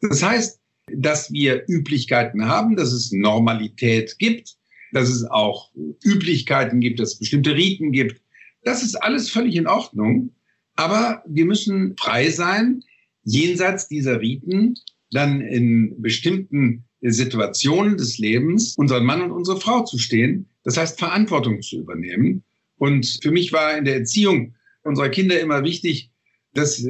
[0.00, 0.60] Das heißt,
[0.92, 4.56] dass wir Üblichkeiten haben, dass es Normalität gibt,
[4.92, 5.70] dass es auch
[6.04, 8.20] Üblichkeiten gibt, dass es bestimmte Riten gibt.
[8.64, 10.32] Das ist alles völlig in Ordnung.
[10.74, 12.82] Aber wir müssen frei sein,
[13.24, 14.74] jenseits dieser Riten
[15.10, 20.48] dann in bestimmten Situationen des Lebens unseren Mann und unsere Frau zu stehen.
[20.64, 22.42] Das heißt, Verantwortung zu übernehmen.
[22.76, 24.54] Und für mich war in der Erziehung
[24.88, 26.10] unserer Kinder immer wichtig,
[26.54, 26.86] dass äh,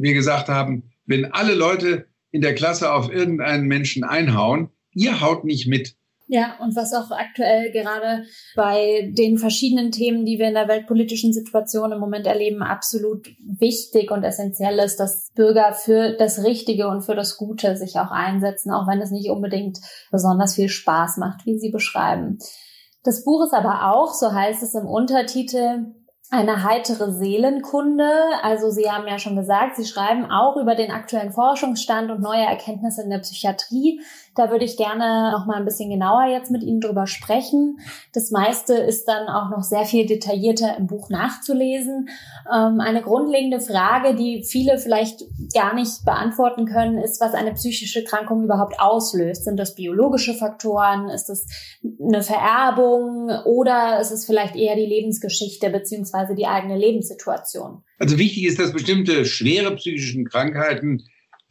[0.00, 5.44] wir gesagt haben, wenn alle Leute in der Klasse auf irgendeinen Menschen einhauen, ihr haut
[5.44, 5.94] nicht mit.
[6.26, 8.24] Ja, und was auch aktuell gerade
[8.56, 13.28] bei den verschiedenen Themen, die wir in der weltpolitischen Situation im Moment erleben, absolut
[13.60, 18.10] wichtig und essentiell ist, dass Bürger für das Richtige und für das Gute sich auch
[18.10, 19.78] einsetzen, auch wenn es nicht unbedingt
[20.10, 22.38] besonders viel Spaß macht, wie Sie beschreiben.
[23.02, 25.84] Das Buch ist aber auch, so heißt es im Untertitel,
[26.34, 28.10] eine heitere Seelenkunde.
[28.42, 32.44] Also Sie haben ja schon gesagt, Sie schreiben auch über den aktuellen Forschungsstand und neue
[32.44, 34.00] Erkenntnisse in der Psychiatrie.
[34.34, 37.78] Da würde ich gerne noch mal ein bisschen genauer jetzt mit Ihnen drüber sprechen.
[38.12, 42.08] Das meiste ist dann auch noch sehr viel detaillierter im Buch nachzulesen.
[42.52, 45.22] Ähm, eine grundlegende Frage, die viele vielleicht
[45.54, 49.44] gar nicht beantworten können, ist, was eine psychische Krankung überhaupt auslöst.
[49.44, 51.08] Sind das biologische Faktoren?
[51.08, 51.46] Ist es
[52.02, 53.30] eine Vererbung?
[53.44, 57.82] Oder ist es vielleicht eher die Lebensgeschichte beziehungsweise die eigene Lebenssituation?
[57.98, 61.02] Also wichtig ist, dass bestimmte schwere psychische Krankheiten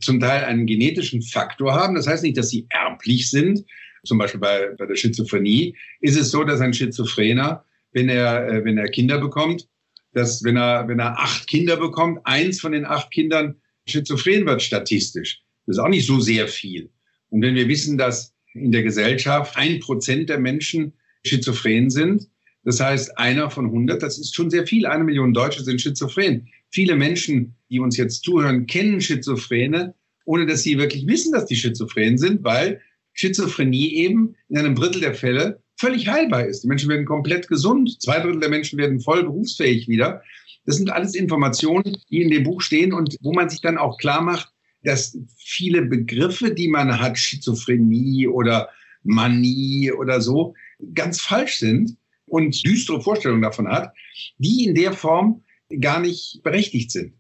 [0.02, 1.94] zum Teil einen genetischen Faktor haben.
[1.94, 3.64] Das heißt nicht, dass sie erblich sind.
[4.04, 8.66] Zum Beispiel bei, bei der Schizophrenie ist es so, dass ein Schizophrener, wenn er, äh,
[8.66, 9.68] wenn er Kinder bekommt,
[10.14, 13.56] dass wenn er, wenn er acht Kinder bekommt, eins von den acht Kindern
[13.88, 15.42] schizophren wird statistisch.
[15.66, 16.90] Das ist auch nicht so sehr viel.
[17.30, 20.94] Und wenn wir wissen, dass in der Gesellschaft ein Prozent der Menschen
[21.26, 22.30] schizophren sind,
[22.64, 24.86] das heißt, einer von 100, das ist schon sehr viel.
[24.86, 26.48] Eine Million Deutsche sind schizophren.
[26.70, 29.94] Viele Menschen, die uns jetzt zuhören, kennen Schizophrene,
[30.26, 32.82] ohne dass sie wirklich wissen, dass die schizophren sind, weil
[33.14, 36.64] Schizophrenie eben in einem Drittel der Fälle völlig heilbar ist.
[36.64, 38.02] Die Menschen werden komplett gesund.
[38.02, 40.24] Zwei Drittel der Menschen werden voll berufsfähig wieder.
[40.66, 43.98] Das sind alles Informationen, die in dem Buch stehen und wo man sich dann auch
[43.98, 44.50] klar macht,
[44.84, 48.70] dass viele Begriffe, die man hat, Schizophrenie oder
[49.04, 50.54] Manie oder so,
[50.94, 53.94] ganz falsch sind und düstere Vorstellungen davon hat,
[54.38, 55.44] die in der Form
[55.80, 57.14] gar nicht berechtigt sind.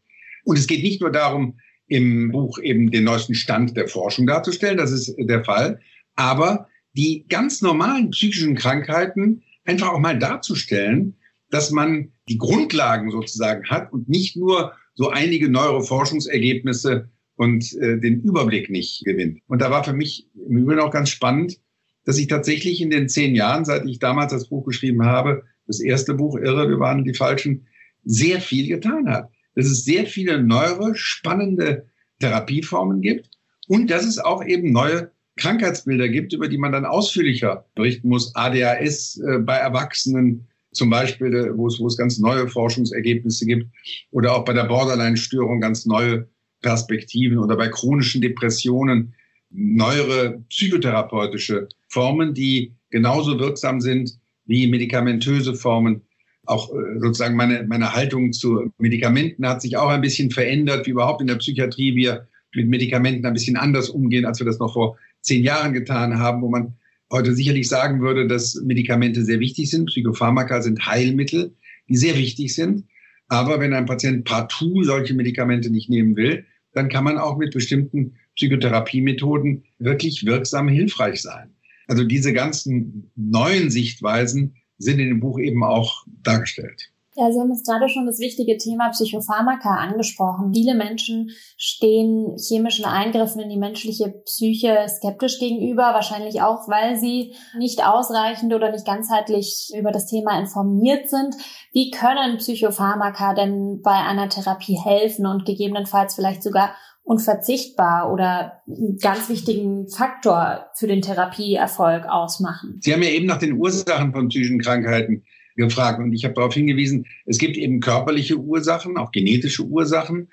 [0.44, 4.78] Und es geht nicht nur darum, im Buch eben den neuesten Stand der Forschung darzustellen,
[4.78, 5.80] das ist der Fall,
[6.16, 11.16] aber die ganz normalen psychischen Krankheiten einfach auch mal darzustellen,
[11.50, 18.22] dass man die Grundlagen sozusagen hat und nicht nur so einige Neuroforschungsergebnisse und äh, den
[18.22, 19.40] Überblick nicht gewinnt.
[19.48, 21.60] Und da war für mich im Übrigen auch ganz spannend,
[22.06, 25.80] dass ich tatsächlich in den zehn Jahren, seit ich damals das Buch geschrieben habe, das
[25.80, 27.68] erste Buch Irre, wir waren die Falschen,
[28.04, 29.30] sehr viel getan hat.
[29.56, 31.88] Dass es sehr viele neue, spannende
[32.20, 33.30] Therapieformen gibt
[33.68, 38.36] und dass es auch eben neue Krankheitsbilder gibt, über die man dann ausführlicher berichten muss.
[38.36, 43.68] ADHS äh, bei Erwachsenen zum Beispiel, äh, wo es, wo es ganz neue Forschungsergebnisse gibt
[44.12, 46.28] oder auch bei der Borderline-Störung ganz neue
[46.62, 49.14] Perspektiven oder bei chronischen Depressionen
[49.54, 56.02] neuere psychotherapeutische Formen, die genauso wirksam sind wie medikamentöse Formen.
[56.46, 60.92] Auch äh, sozusagen meine, meine Haltung zu Medikamenten hat sich auch ein bisschen verändert, wie
[60.92, 64.74] überhaupt in der Psychiatrie wir mit Medikamenten ein bisschen anders umgehen, als wir das noch
[64.74, 66.74] vor zehn Jahren getan haben, wo man
[67.12, 69.86] heute sicherlich sagen würde, dass Medikamente sehr wichtig sind.
[69.86, 71.56] Psychopharmaka sind Heilmittel,
[71.88, 72.86] die sehr wichtig sind.
[73.28, 77.54] Aber wenn ein Patient partout solche Medikamente nicht nehmen will, dann kann man auch mit
[77.54, 81.52] bestimmten Psychotherapiemethoden wirklich wirksam hilfreich sein.
[81.88, 86.93] Also diese ganzen neuen Sichtweisen sind in dem Buch eben auch dargestellt.
[87.16, 90.52] Ja, Sie haben jetzt gerade schon das wichtige Thema Psychopharmaka angesprochen.
[90.54, 97.36] Viele Menschen stehen chemischen Eingriffen in die menschliche Psyche skeptisch gegenüber, wahrscheinlich auch, weil sie
[97.58, 101.36] nicht ausreichend oder nicht ganzheitlich über das Thema informiert sind.
[101.72, 106.72] Wie können Psychopharmaka denn bei einer Therapie helfen und gegebenenfalls vielleicht sogar
[107.04, 112.80] unverzichtbar oder einen ganz wichtigen Faktor für den Therapieerfolg ausmachen?
[112.82, 115.24] Sie haben ja eben nach den Ursachen von psychischen Krankheiten
[115.56, 116.00] gefragt.
[116.00, 120.30] Und ich habe darauf hingewiesen, es gibt eben körperliche Ursachen, auch genetische Ursachen,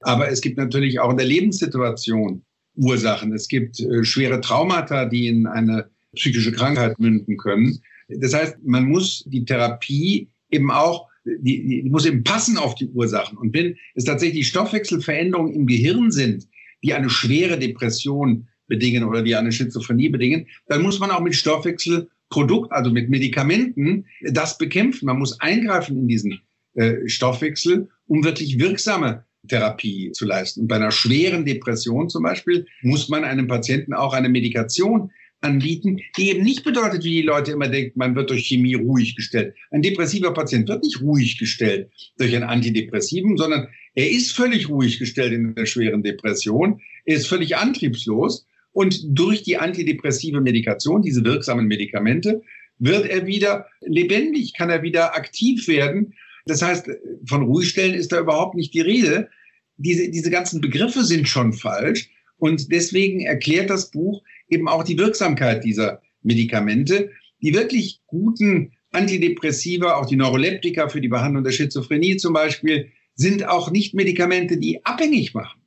[0.00, 2.42] aber es gibt natürlich auch in der Lebenssituation
[2.76, 3.32] Ursachen.
[3.32, 7.78] Es gibt äh, schwere Traumata, die in eine psychische Krankheit münden können.
[8.08, 12.88] Das heißt, man muss die Therapie eben auch, die, die muss eben passen auf die
[12.88, 13.38] Ursachen.
[13.38, 16.48] Und wenn es tatsächlich Stoffwechselveränderungen im Gehirn sind,
[16.82, 21.34] die eine schwere Depression bedingen oder die eine Schizophrenie bedingen, dann muss man auch mit
[21.34, 25.06] Stoffwechsel Produkt, also mit Medikamenten, das bekämpfen.
[25.06, 26.40] Man muss eingreifen in diesen
[26.74, 30.62] äh, Stoffwechsel, um wirklich wirksame Therapie zu leisten.
[30.62, 35.10] Und bei einer schweren Depression zum Beispiel muss man einem Patienten auch eine Medikation
[35.42, 39.14] anbieten, die eben nicht bedeutet, wie die Leute immer denken, man wird durch Chemie ruhig
[39.16, 39.54] gestellt.
[39.70, 44.98] Ein depressiver Patient wird nicht ruhig gestellt durch ein Antidepressivum, sondern er ist völlig ruhig
[44.98, 46.80] gestellt in der schweren Depression.
[47.04, 52.42] Er ist völlig antriebslos und durch die antidepressive Medikation, diese wirksamen Medikamente,
[52.78, 56.14] wird er wieder lebendig, kann er wieder aktiv werden.
[56.46, 56.88] Das heißt,
[57.26, 59.28] von Ruhigstellen ist da überhaupt nicht die Rede.
[59.76, 62.10] Diese, diese ganzen Begriffe sind schon falsch.
[62.38, 67.10] Und deswegen erklärt das Buch eben auch die Wirksamkeit dieser Medikamente.
[67.42, 73.46] Die wirklich guten Antidepressiva, auch die Neuroleptika für die Behandlung der Schizophrenie zum Beispiel, sind
[73.46, 75.61] auch nicht Medikamente, die abhängig machen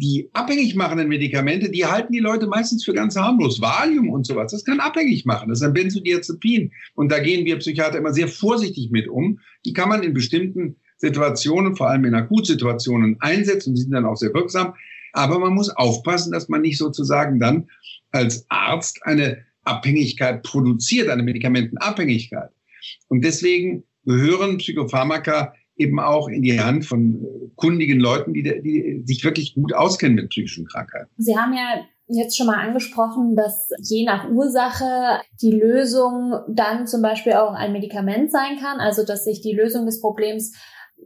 [0.00, 3.60] die abhängig machenden Medikamente, die halten die Leute meistens für ganz harmlos.
[3.60, 5.50] Valium und sowas, das kann abhängig machen.
[5.50, 6.72] Das ist ein Benzodiazepin.
[6.94, 9.40] Und da gehen wir Psychiater immer sehr vorsichtig mit um.
[9.66, 13.74] Die kann man in bestimmten Situationen, vor allem in Akutsituationen, einsetzen.
[13.74, 14.74] Die sind dann auch sehr wirksam.
[15.12, 17.68] Aber man muss aufpassen, dass man nicht sozusagen dann
[18.10, 22.50] als Arzt eine Abhängigkeit produziert, eine Medikamentenabhängigkeit.
[23.08, 27.24] Und deswegen gehören Psychopharmaka eben auch in die Hand von
[27.56, 31.10] kundigen Leuten, die, die sich wirklich gut auskennen mit psychischen Krankheiten.
[31.16, 37.02] Sie haben ja jetzt schon mal angesprochen, dass je nach Ursache die Lösung dann zum
[37.02, 40.52] Beispiel auch ein Medikament sein kann, also dass sich die Lösung des Problems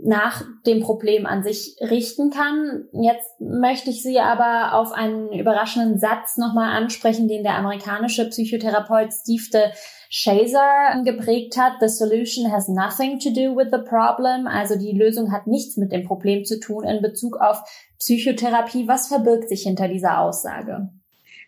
[0.02, 2.87] nach dem Problem an sich richten kann.
[2.92, 9.12] Jetzt möchte ich Sie aber auf einen überraschenden Satz nochmal ansprechen, den der amerikanische Psychotherapeut
[9.12, 9.70] Steve
[10.16, 11.81] Shazer geprägt hat.
[11.81, 14.46] The solution has nothing to do with the problem.
[14.46, 17.59] Also die Lösung hat nichts mit dem Problem zu tun in Bezug auf
[17.98, 18.87] Psychotherapie.
[18.87, 20.88] Was verbirgt sich hinter dieser Aussage?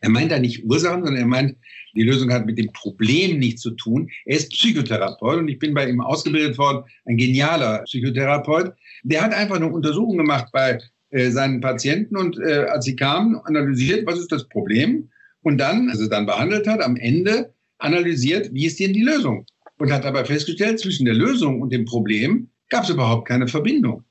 [0.01, 1.57] Er meint da nicht Ursachen, sondern er meint,
[1.95, 4.11] die Lösung hat mit dem Problem nichts zu tun.
[4.25, 8.75] Er ist Psychotherapeut und ich bin bei ihm ausgebildet worden, ein genialer Psychotherapeut.
[9.05, 13.41] Der hat einfach eine Untersuchung gemacht bei äh, seinen Patienten und äh, als sie kamen,
[13.45, 15.09] analysiert, was ist das Problem
[15.43, 19.47] und dann, also dann behandelt hat, am Ende analysiert, wie ist denn die Lösung?
[19.79, 24.05] Und hat dabei festgestellt, zwischen der Lösung und dem Problem gab es überhaupt keine Verbindung.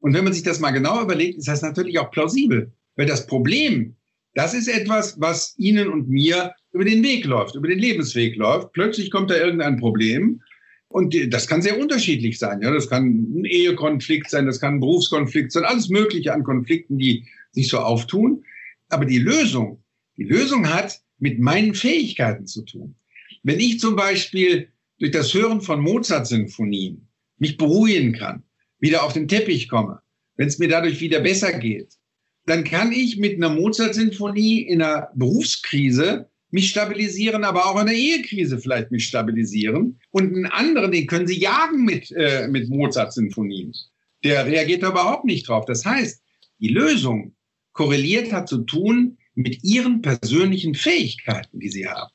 [0.00, 2.72] Und wenn man sich das mal genau überlegt, ist das natürlich auch plausibel.
[2.96, 3.94] Weil das Problem,
[4.34, 8.72] das ist etwas, was Ihnen und mir über den Weg läuft, über den Lebensweg läuft.
[8.72, 10.40] Plötzlich kommt da irgendein Problem
[10.88, 12.60] und das kann sehr unterschiedlich sein.
[12.62, 16.98] Ja, das kann ein Ehekonflikt sein, das kann ein Berufskonflikt sein, alles Mögliche an Konflikten,
[16.98, 18.44] die sich so auftun.
[18.88, 19.82] Aber die Lösung,
[20.16, 22.94] die Lösung hat mit meinen Fähigkeiten zu tun.
[23.42, 28.44] Wenn ich zum Beispiel durch das Hören von Mozart-Sinfonien mich beruhigen kann,
[28.78, 30.00] wieder auf den Teppich komme,
[30.36, 31.94] wenn es mir dadurch wieder besser geht,
[32.46, 37.96] dann kann ich mit einer Mozart-Sinfonie in einer Berufskrise mich stabilisieren, aber auch in der
[37.96, 39.98] Ehekrise vielleicht mich stabilisieren.
[40.10, 43.72] Und einen anderen, den können Sie jagen mit, äh, mit Mozart-Sinfonien.
[44.22, 45.64] Der reagiert da überhaupt nicht drauf.
[45.64, 46.22] Das heißt,
[46.60, 47.34] die Lösung
[47.72, 52.12] korreliert hat zu tun mit Ihren persönlichen Fähigkeiten, die Sie haben.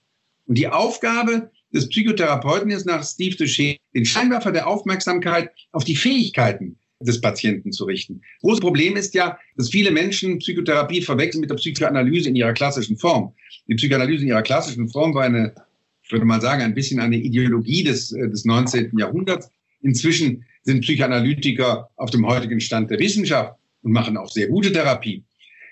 [0.48, 5.96] Und die Aufgabe des Psychotherapeuten ist nach Steve Duché, den Scheinwerfer der Aufmerksamkeit auf die
[5.96, 8.22] Fähigkeiten des Patienten zu richten.
[8.42, 12.98] Großes Problem ist ja, dass viele Menschen Psychotherapie verwechseln mit der Psychoanalyse in ihrer klassischen
[12.98, 13.34] Form.
[13.68, 15.54] Die Psychoanalyse in ihrer klassischen Form war eine,
[16.04, 18.98] ich würde mal sagen, ein bisschen eine Ideologie des, äh, des 19.
[18.98, 19.52] Jahrhunderts.
[19.82, 25.24] Inzwischen sind Psychoanalytiker auf dem heutigen Stand der Wissenschaft und machen auch sehr gute Therapie.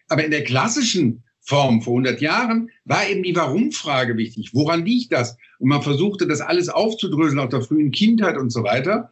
[0.10, 4.52] Aber in der klassischen Form vor 100 Jahren war eben die Warum-Frage wichtig.
[4.54, 5.38] Woran liegt das?
[5.60, 9.12] Und man versuchte, das alles aufzudröseln aus der frühen Kindheit und so weiter.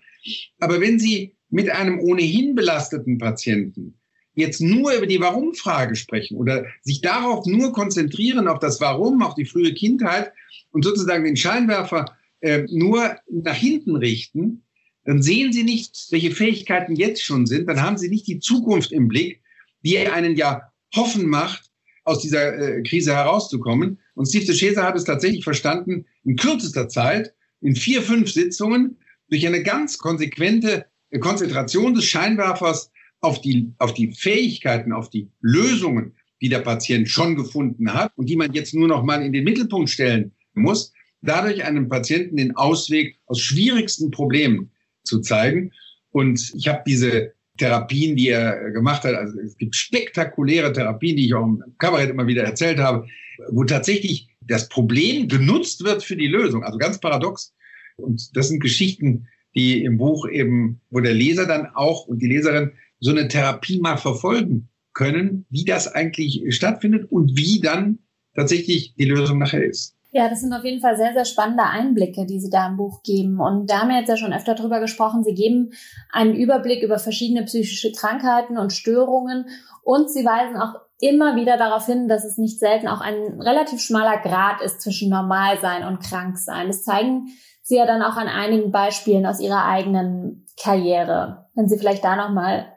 [0.59, 3.99] Aber wenn Sie mit einem ohnehin belasteten Patienten
[4.35, 9.35] jetzt nur über die Warum-Frage sprechen oder sich darauf nur konzentrieren, auf das Warum, auf
[9.35, 10.33] die frühe Kindheit
[10.71, 14.63] und sozusagen den Scheinwerfer äh, nur nach hinten richten,
[15.05, 18.91] dann sehen Sie nicht, welche Fähigkeiten jetzt schon sind, dann haben Sie nicht die Zukunft
[18.91, 19.41] im Blick,
[19.83, 21.69] die einen ja hoffen macht,
[22.03, 23.99] aus dieser äh, Krise herauszukommen.
[24.15, 28.97] Und Steve de Chaser hat es tatsächlich verstanden, in kürzester Zeit, in vier, fünf Sitzungen,
[29.29, 30.85] durch eine ganz konsequente
[31.19, 37.35] Konzentration des Scheinwerfers auf die, auf die Fähigkeiten, auf die Lösungen, die der Patient schon
[37.35, 41.63] gefunden hat und die man jetzt nur noch mal in den Mittelpunkt stellen muss, dadurch
[41.63, 44.71] einem Patienten den Ausweg aus schwierigsten Problemen
[45.03, 45.71] zu zeigen.
[46.11, 51.27] Und ich habe diese Therapien, die er gemacht hat, also es gibt spektakuläre Therapien, die
[51.27, 53.07] ich auch im Kabarett immer wieder erzählt habe,
[53.49, 56.63] wo tatsächlich das Problem genutzt wird für die Lösung.
[56.63, 57.53] Also ganz paradox.
[57.97, 62.27] Und das sind Geschichten, die im Buch eben, wo der Leser dann auch und die
[62.27, 67.99] Leserin so eine Therapie mal verfolgen können, wie das eigentlich stattfindet und wie dann
[68.35, 69.95] tatsächlich die Lösung nachher ist.
[70.15, 73.01] Ja, das sind auf jeden Fall sehr, sehr spannende Einblicke, die Sie da im Buch
[73.01, 73.39] geben.
[73.39, 75.23] Und da haben wir jetzt ja schon öfter drüber gesprochen.
[75.23, 75.71] Sie geben
[76.11, 79.47] einen Überblick über verschiedene psychische Krankheiten und Störungen.
[79.81, 83.81] Und Sie weisen auch immer wieder darauf hin, dass es nicht selten auch ein relativ
[83.81, 86.67] schmaler Grad ist zwischen Normalsein und Kranksein.
[86.67, 87.29] Das zeigen
[87.63, 91.47] Sie ja dann auch an einigen Beispielen aus Ihrer eigenen Karriere.
[91.55, 92.71] Wenn Sie vielleicht da nochmal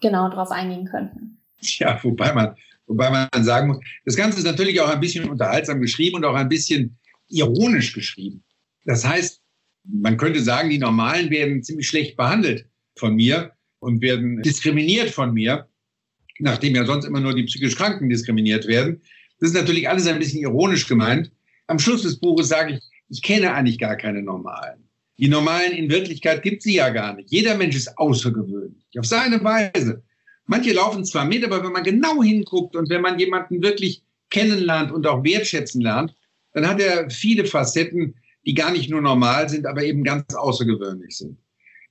[0.00, 1.42] genau drauf eingehen könnten.
[1.60, 2.56] Ja, wobei man
[2.88, 6.34] Wobei man sagen muss, das Ganze ist natürlich auch ein bisschen unterhaltsam geschrieben und auch
[6.34, 6.96] ein bisschen
[7.28, 8.42] ironisch geschrieben.
[8.84, 9.40] Das heißt,
[9.84, 15.34] man könnte sagen, die Normalen werden ziemlich schlecht behandelt von mir und werden diskriminiert von
[15.34, 15.68] mir,
[16.38, 19.02] nachdem ja sonst immer nur die psychisch Kranken diskriminiert werden.
[19.38, 21.30] Das ist natürlich alles ein bisschen ironisch gemeint.
[21.66, 24.88] Am Schluss des Buches sage ich, ich kenne eigentlich gar keine Normalen.
[25.18, 27.30] Die Normalen in Wirklichkeit gibt sie ja gar nicht.
[27.30, 30.02] Jeder Mensch ist außergewöhnlich, auf seine Weise.
[30.48, 34.90] Manche laufen zwar mit, aber wenn man genau hinguckt und wenn man jemanden wirklich kennenlernt
[34.90, 36.14] und auch wertschätzen lernt,
[36.54, 38.14] dann hat er viele Facetten,
[38.46, 41.38] die gar nicht nur normal sind, aber eben ganz außergewöhnlich sind.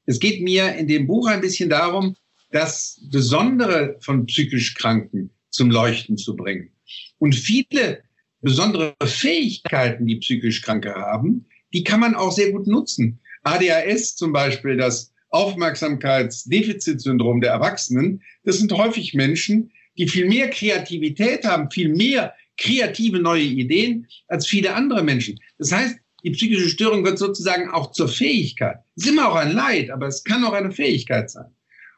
[0.07, 2.15] Es geht mir in dem Buch ein bisschen darum,
[2.51, 6.71] das Besondere von psychisch Kranken zum Leuchten zu bringen.
[7.19, 8.01] Und viele
[8.41, 13.19] besondere Fähigkeiten, die psychisch Kranke haben, die kann man auch sehr gut nutzen.
[13.43, 21.45] ADHS zum Beispiel, das Aufmerksamkeitsdefizitsyndrom der Erwachsenen, das sind häufig Menschen, die viel mehr Kreativität
[21.45, 25.39] haben, viel mehr kreative neue Ideen als viele andere Menschen.
[25.57, 28.77] Das heißt, die psychische Störung wird sozusagen auch zur Fähigkeit.
[28.95, 31.45] Es ist immer auch ein Leid, aber es kann auch eine Fähigkeit sein.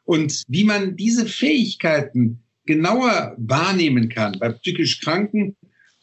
[0.04, 5.56] Und wie man diese Fähigkeiten genauer wahrnehmen kann bei psychisch Kranken,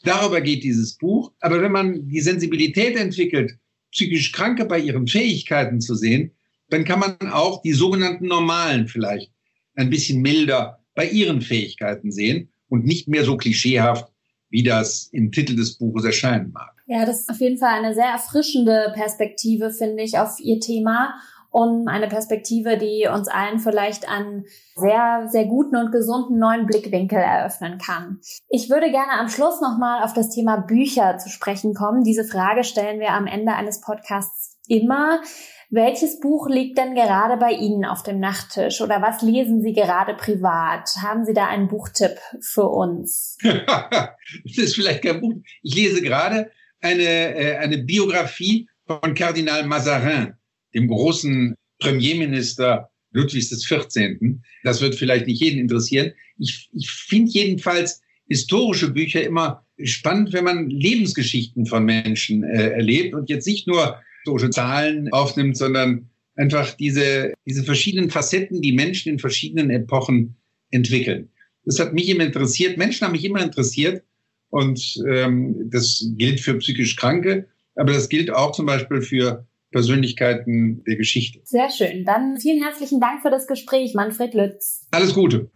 [0.03, 1.31] darüber geht dieses Buch.
[1.39, 3.53] Aber wenn man die Sensibilität entwickelt,
[3.91, 6.31] psychisch Kranke bei ihren Fähigkeiten zu sehen,
[6.69, 9.31] dann kann man auch die sogenannten Normalen vielleicht
[9.75, 14.11] ein bisschen milder bei ihren Fähigkeiten sehen und nicht mehr so klischeehaft,
[14.49, 16.71] wie das im Titel des Buches erscheinen mag.
[16.87, 21.15] Ja, das ist auf jeden Fall eine sehr erfrischende Perspektive, finde ich, auf Ihr Thema
[21.49, 27.19] und eine Perspektive, die uns allen vielleicht einen sehr, sehr guten und gesunden neuen Blickwinkel
[27.19, 28.19] eröffnen kann.
[28.49, 32.03] Ich würde gerne am Schluss nochmal auf das Thema Bücher zu sprechen kommen.
[32.03, 35.21] Diese Frage stellen wir am Ende eines Podcasts immer.
[35.69, 40.13] Welches Buch liegt denn gerade bei Ihnen auf dem Nachttisch oder was lesen Sie gerade
[40.13, 40.89] privat?
[41.01, 43.37] Haben Sie da einen Buchtipp für uns?
[43.43, 45.33] das ist vielleicht kein Buch.
[45.63, 50.35] Ich lese gerade eine, äh, eine Biografie von Kardinal Mazarin,
[50.73, 54.41] dem großen Premierminister Ludwigs des 14.
[54.63, 56.13] Das wird vielleicht nicht jeden interessieren.
[56.37, 63.13] Ich, ich finde jedenfalls historische Bücher immer spannend, wenn man Lebensgeschichten von Menschen äh, erlebt
[63.13, 69.13] und jetzt nicht nur solche Zahlen aufnimmt, sondern einfach diese, diese verschiedenen Facetten, die Menschen
[69.13, 70.35] in verschiedenen Epochen
[70.69, 71.29] entwickeln.
[71.65, 72.77] Das hat mich immer interessiert.
[72.77, 74.03] Menschen haben mich immer interessiert.
[74.49, 80.83] Und ähm, das gilt für psychisch Kranke, aber das gilt auch zum Beispiel für Persönlichkeiten
[80.85, 81.41] der Geschichte.
[81.43, 82.05] Sehr schön.
[82.05, 84.87] Dann vielen herzlichen Dank für das Gespräch, Manfred Lütz.
[84.91, 85.49] Alles Gute.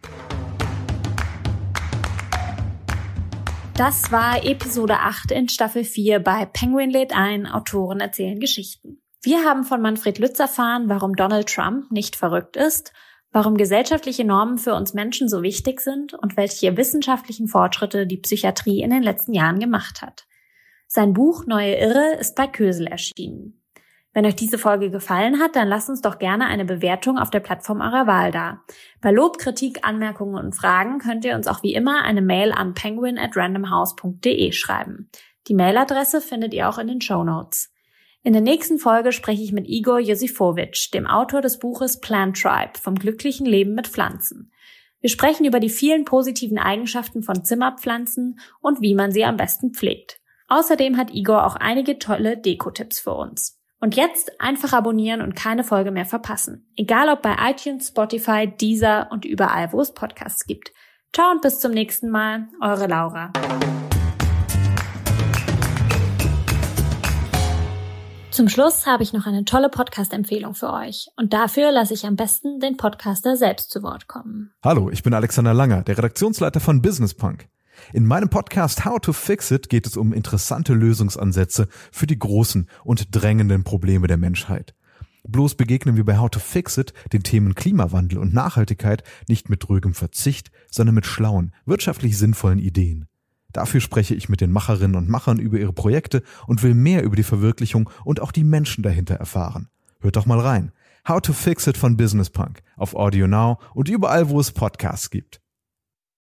[3.76, 9.00] Das war Episode 8 in Staffel 4 bei Penguin lädt ein, Autoren erzählen Geschichten.
[9.22, 12.92] Wir haben von Manfred Lütz erfahren, warum Donald Trump nicht verrückt ist,
[13.30, 18.82] warum gesellschaftliche Normen für uns Menschen so wichtig sind und welche wissenschaftlichen Fortschritte die Psychiatrie
[18.82, 20.26] in den letzten Jahren gemacht hat.
[20.86, 23.61] Sein Buch Neue Irre ist bei Kösel erschienen.
[24.14, 27.40] Wenn euch diese Folge gefallen hat, dann lasst uns doch gerne eine Bewertung auf der
[27.40, 28.62] Plattform eurer Wahl da.
[29.00, 32.74] Bei Lob, Kritik, Anmerkungen und Fragen könnt ihr uns auch wie immer eine Mail an
[32.74, 35.08] penguin at randomhouse.de schreiben.
[35.48, 37.72] Die Mailadresse findet ihr auch in den Show Notes.
[38.22, 42.78] In der nächsten Folge spreche ich mit Igor Josifowitsch, dem Autor des Buches Plant Tribe
[42.80, 44.52] vom glücklichen Leben mit Pflanzen.
[45.00, 49.72] Wir sprechen über die vielen positiven Eigenschaften von Zimmerpflanzen und wie man sie am besten
[49.72, 50.20] pflegt.
[50.46, 53.61] Außerdem hat Igor auch einige tolle Deko-Tipps für uns.
[53.82, 56.70] Und jetzt einfach abonnieren und keine Folge mehr verpassen.
[56.76, 60.70] Egal ob bei iTunes, Spotify, Deezer und überall, wo es Podcasts gibt.
[61.12, 62.46] Ciao und bis zum nächsten Mal.
[62.60, 63.32] Eure Laura.
[68.30, 71.08] Zum Schluss habe ich noch eine tolle Podcast-Empfehlung für euch.
[71.16, 74.54] Und dafür lasse ich am besten den Podcaster selbst zu Wort kommen.
[74.62, 77.48] Hallo, ich bin Alexander Langer, der Redaktionsleiter von Business Punk.
[77.92, 82.68] In meinem Podcast How to Fix It geht es um interessante Lösungsansätze für die großen
[82.84, 84.74] und drängenden Probleme der Menschheit.
[85.24, 89.68] Bloß begegnen wir bei How to Fix It den Themen Klimawandel und Nachhaltigkeit nicht mit
[89.68, 93.06] drögem Verzicht, sondern mit schlauen, wirtschaftlich sinnvollen Ideen.
[93.52, 97.16] Dafür spreche ich mit den Macherinnen und Machern über ihre Projekte und will mehr über
[97.16, 99.68] die Verwirklichung und auch die Menschen dahinter erfahren.
[100.00, 100.72] Hört doch mal rein.
[101.06, 105.10] How to Fix It von Business Punk auf Audio Now und überall, wo es Podcasts
[105.10, 105.41] gibt.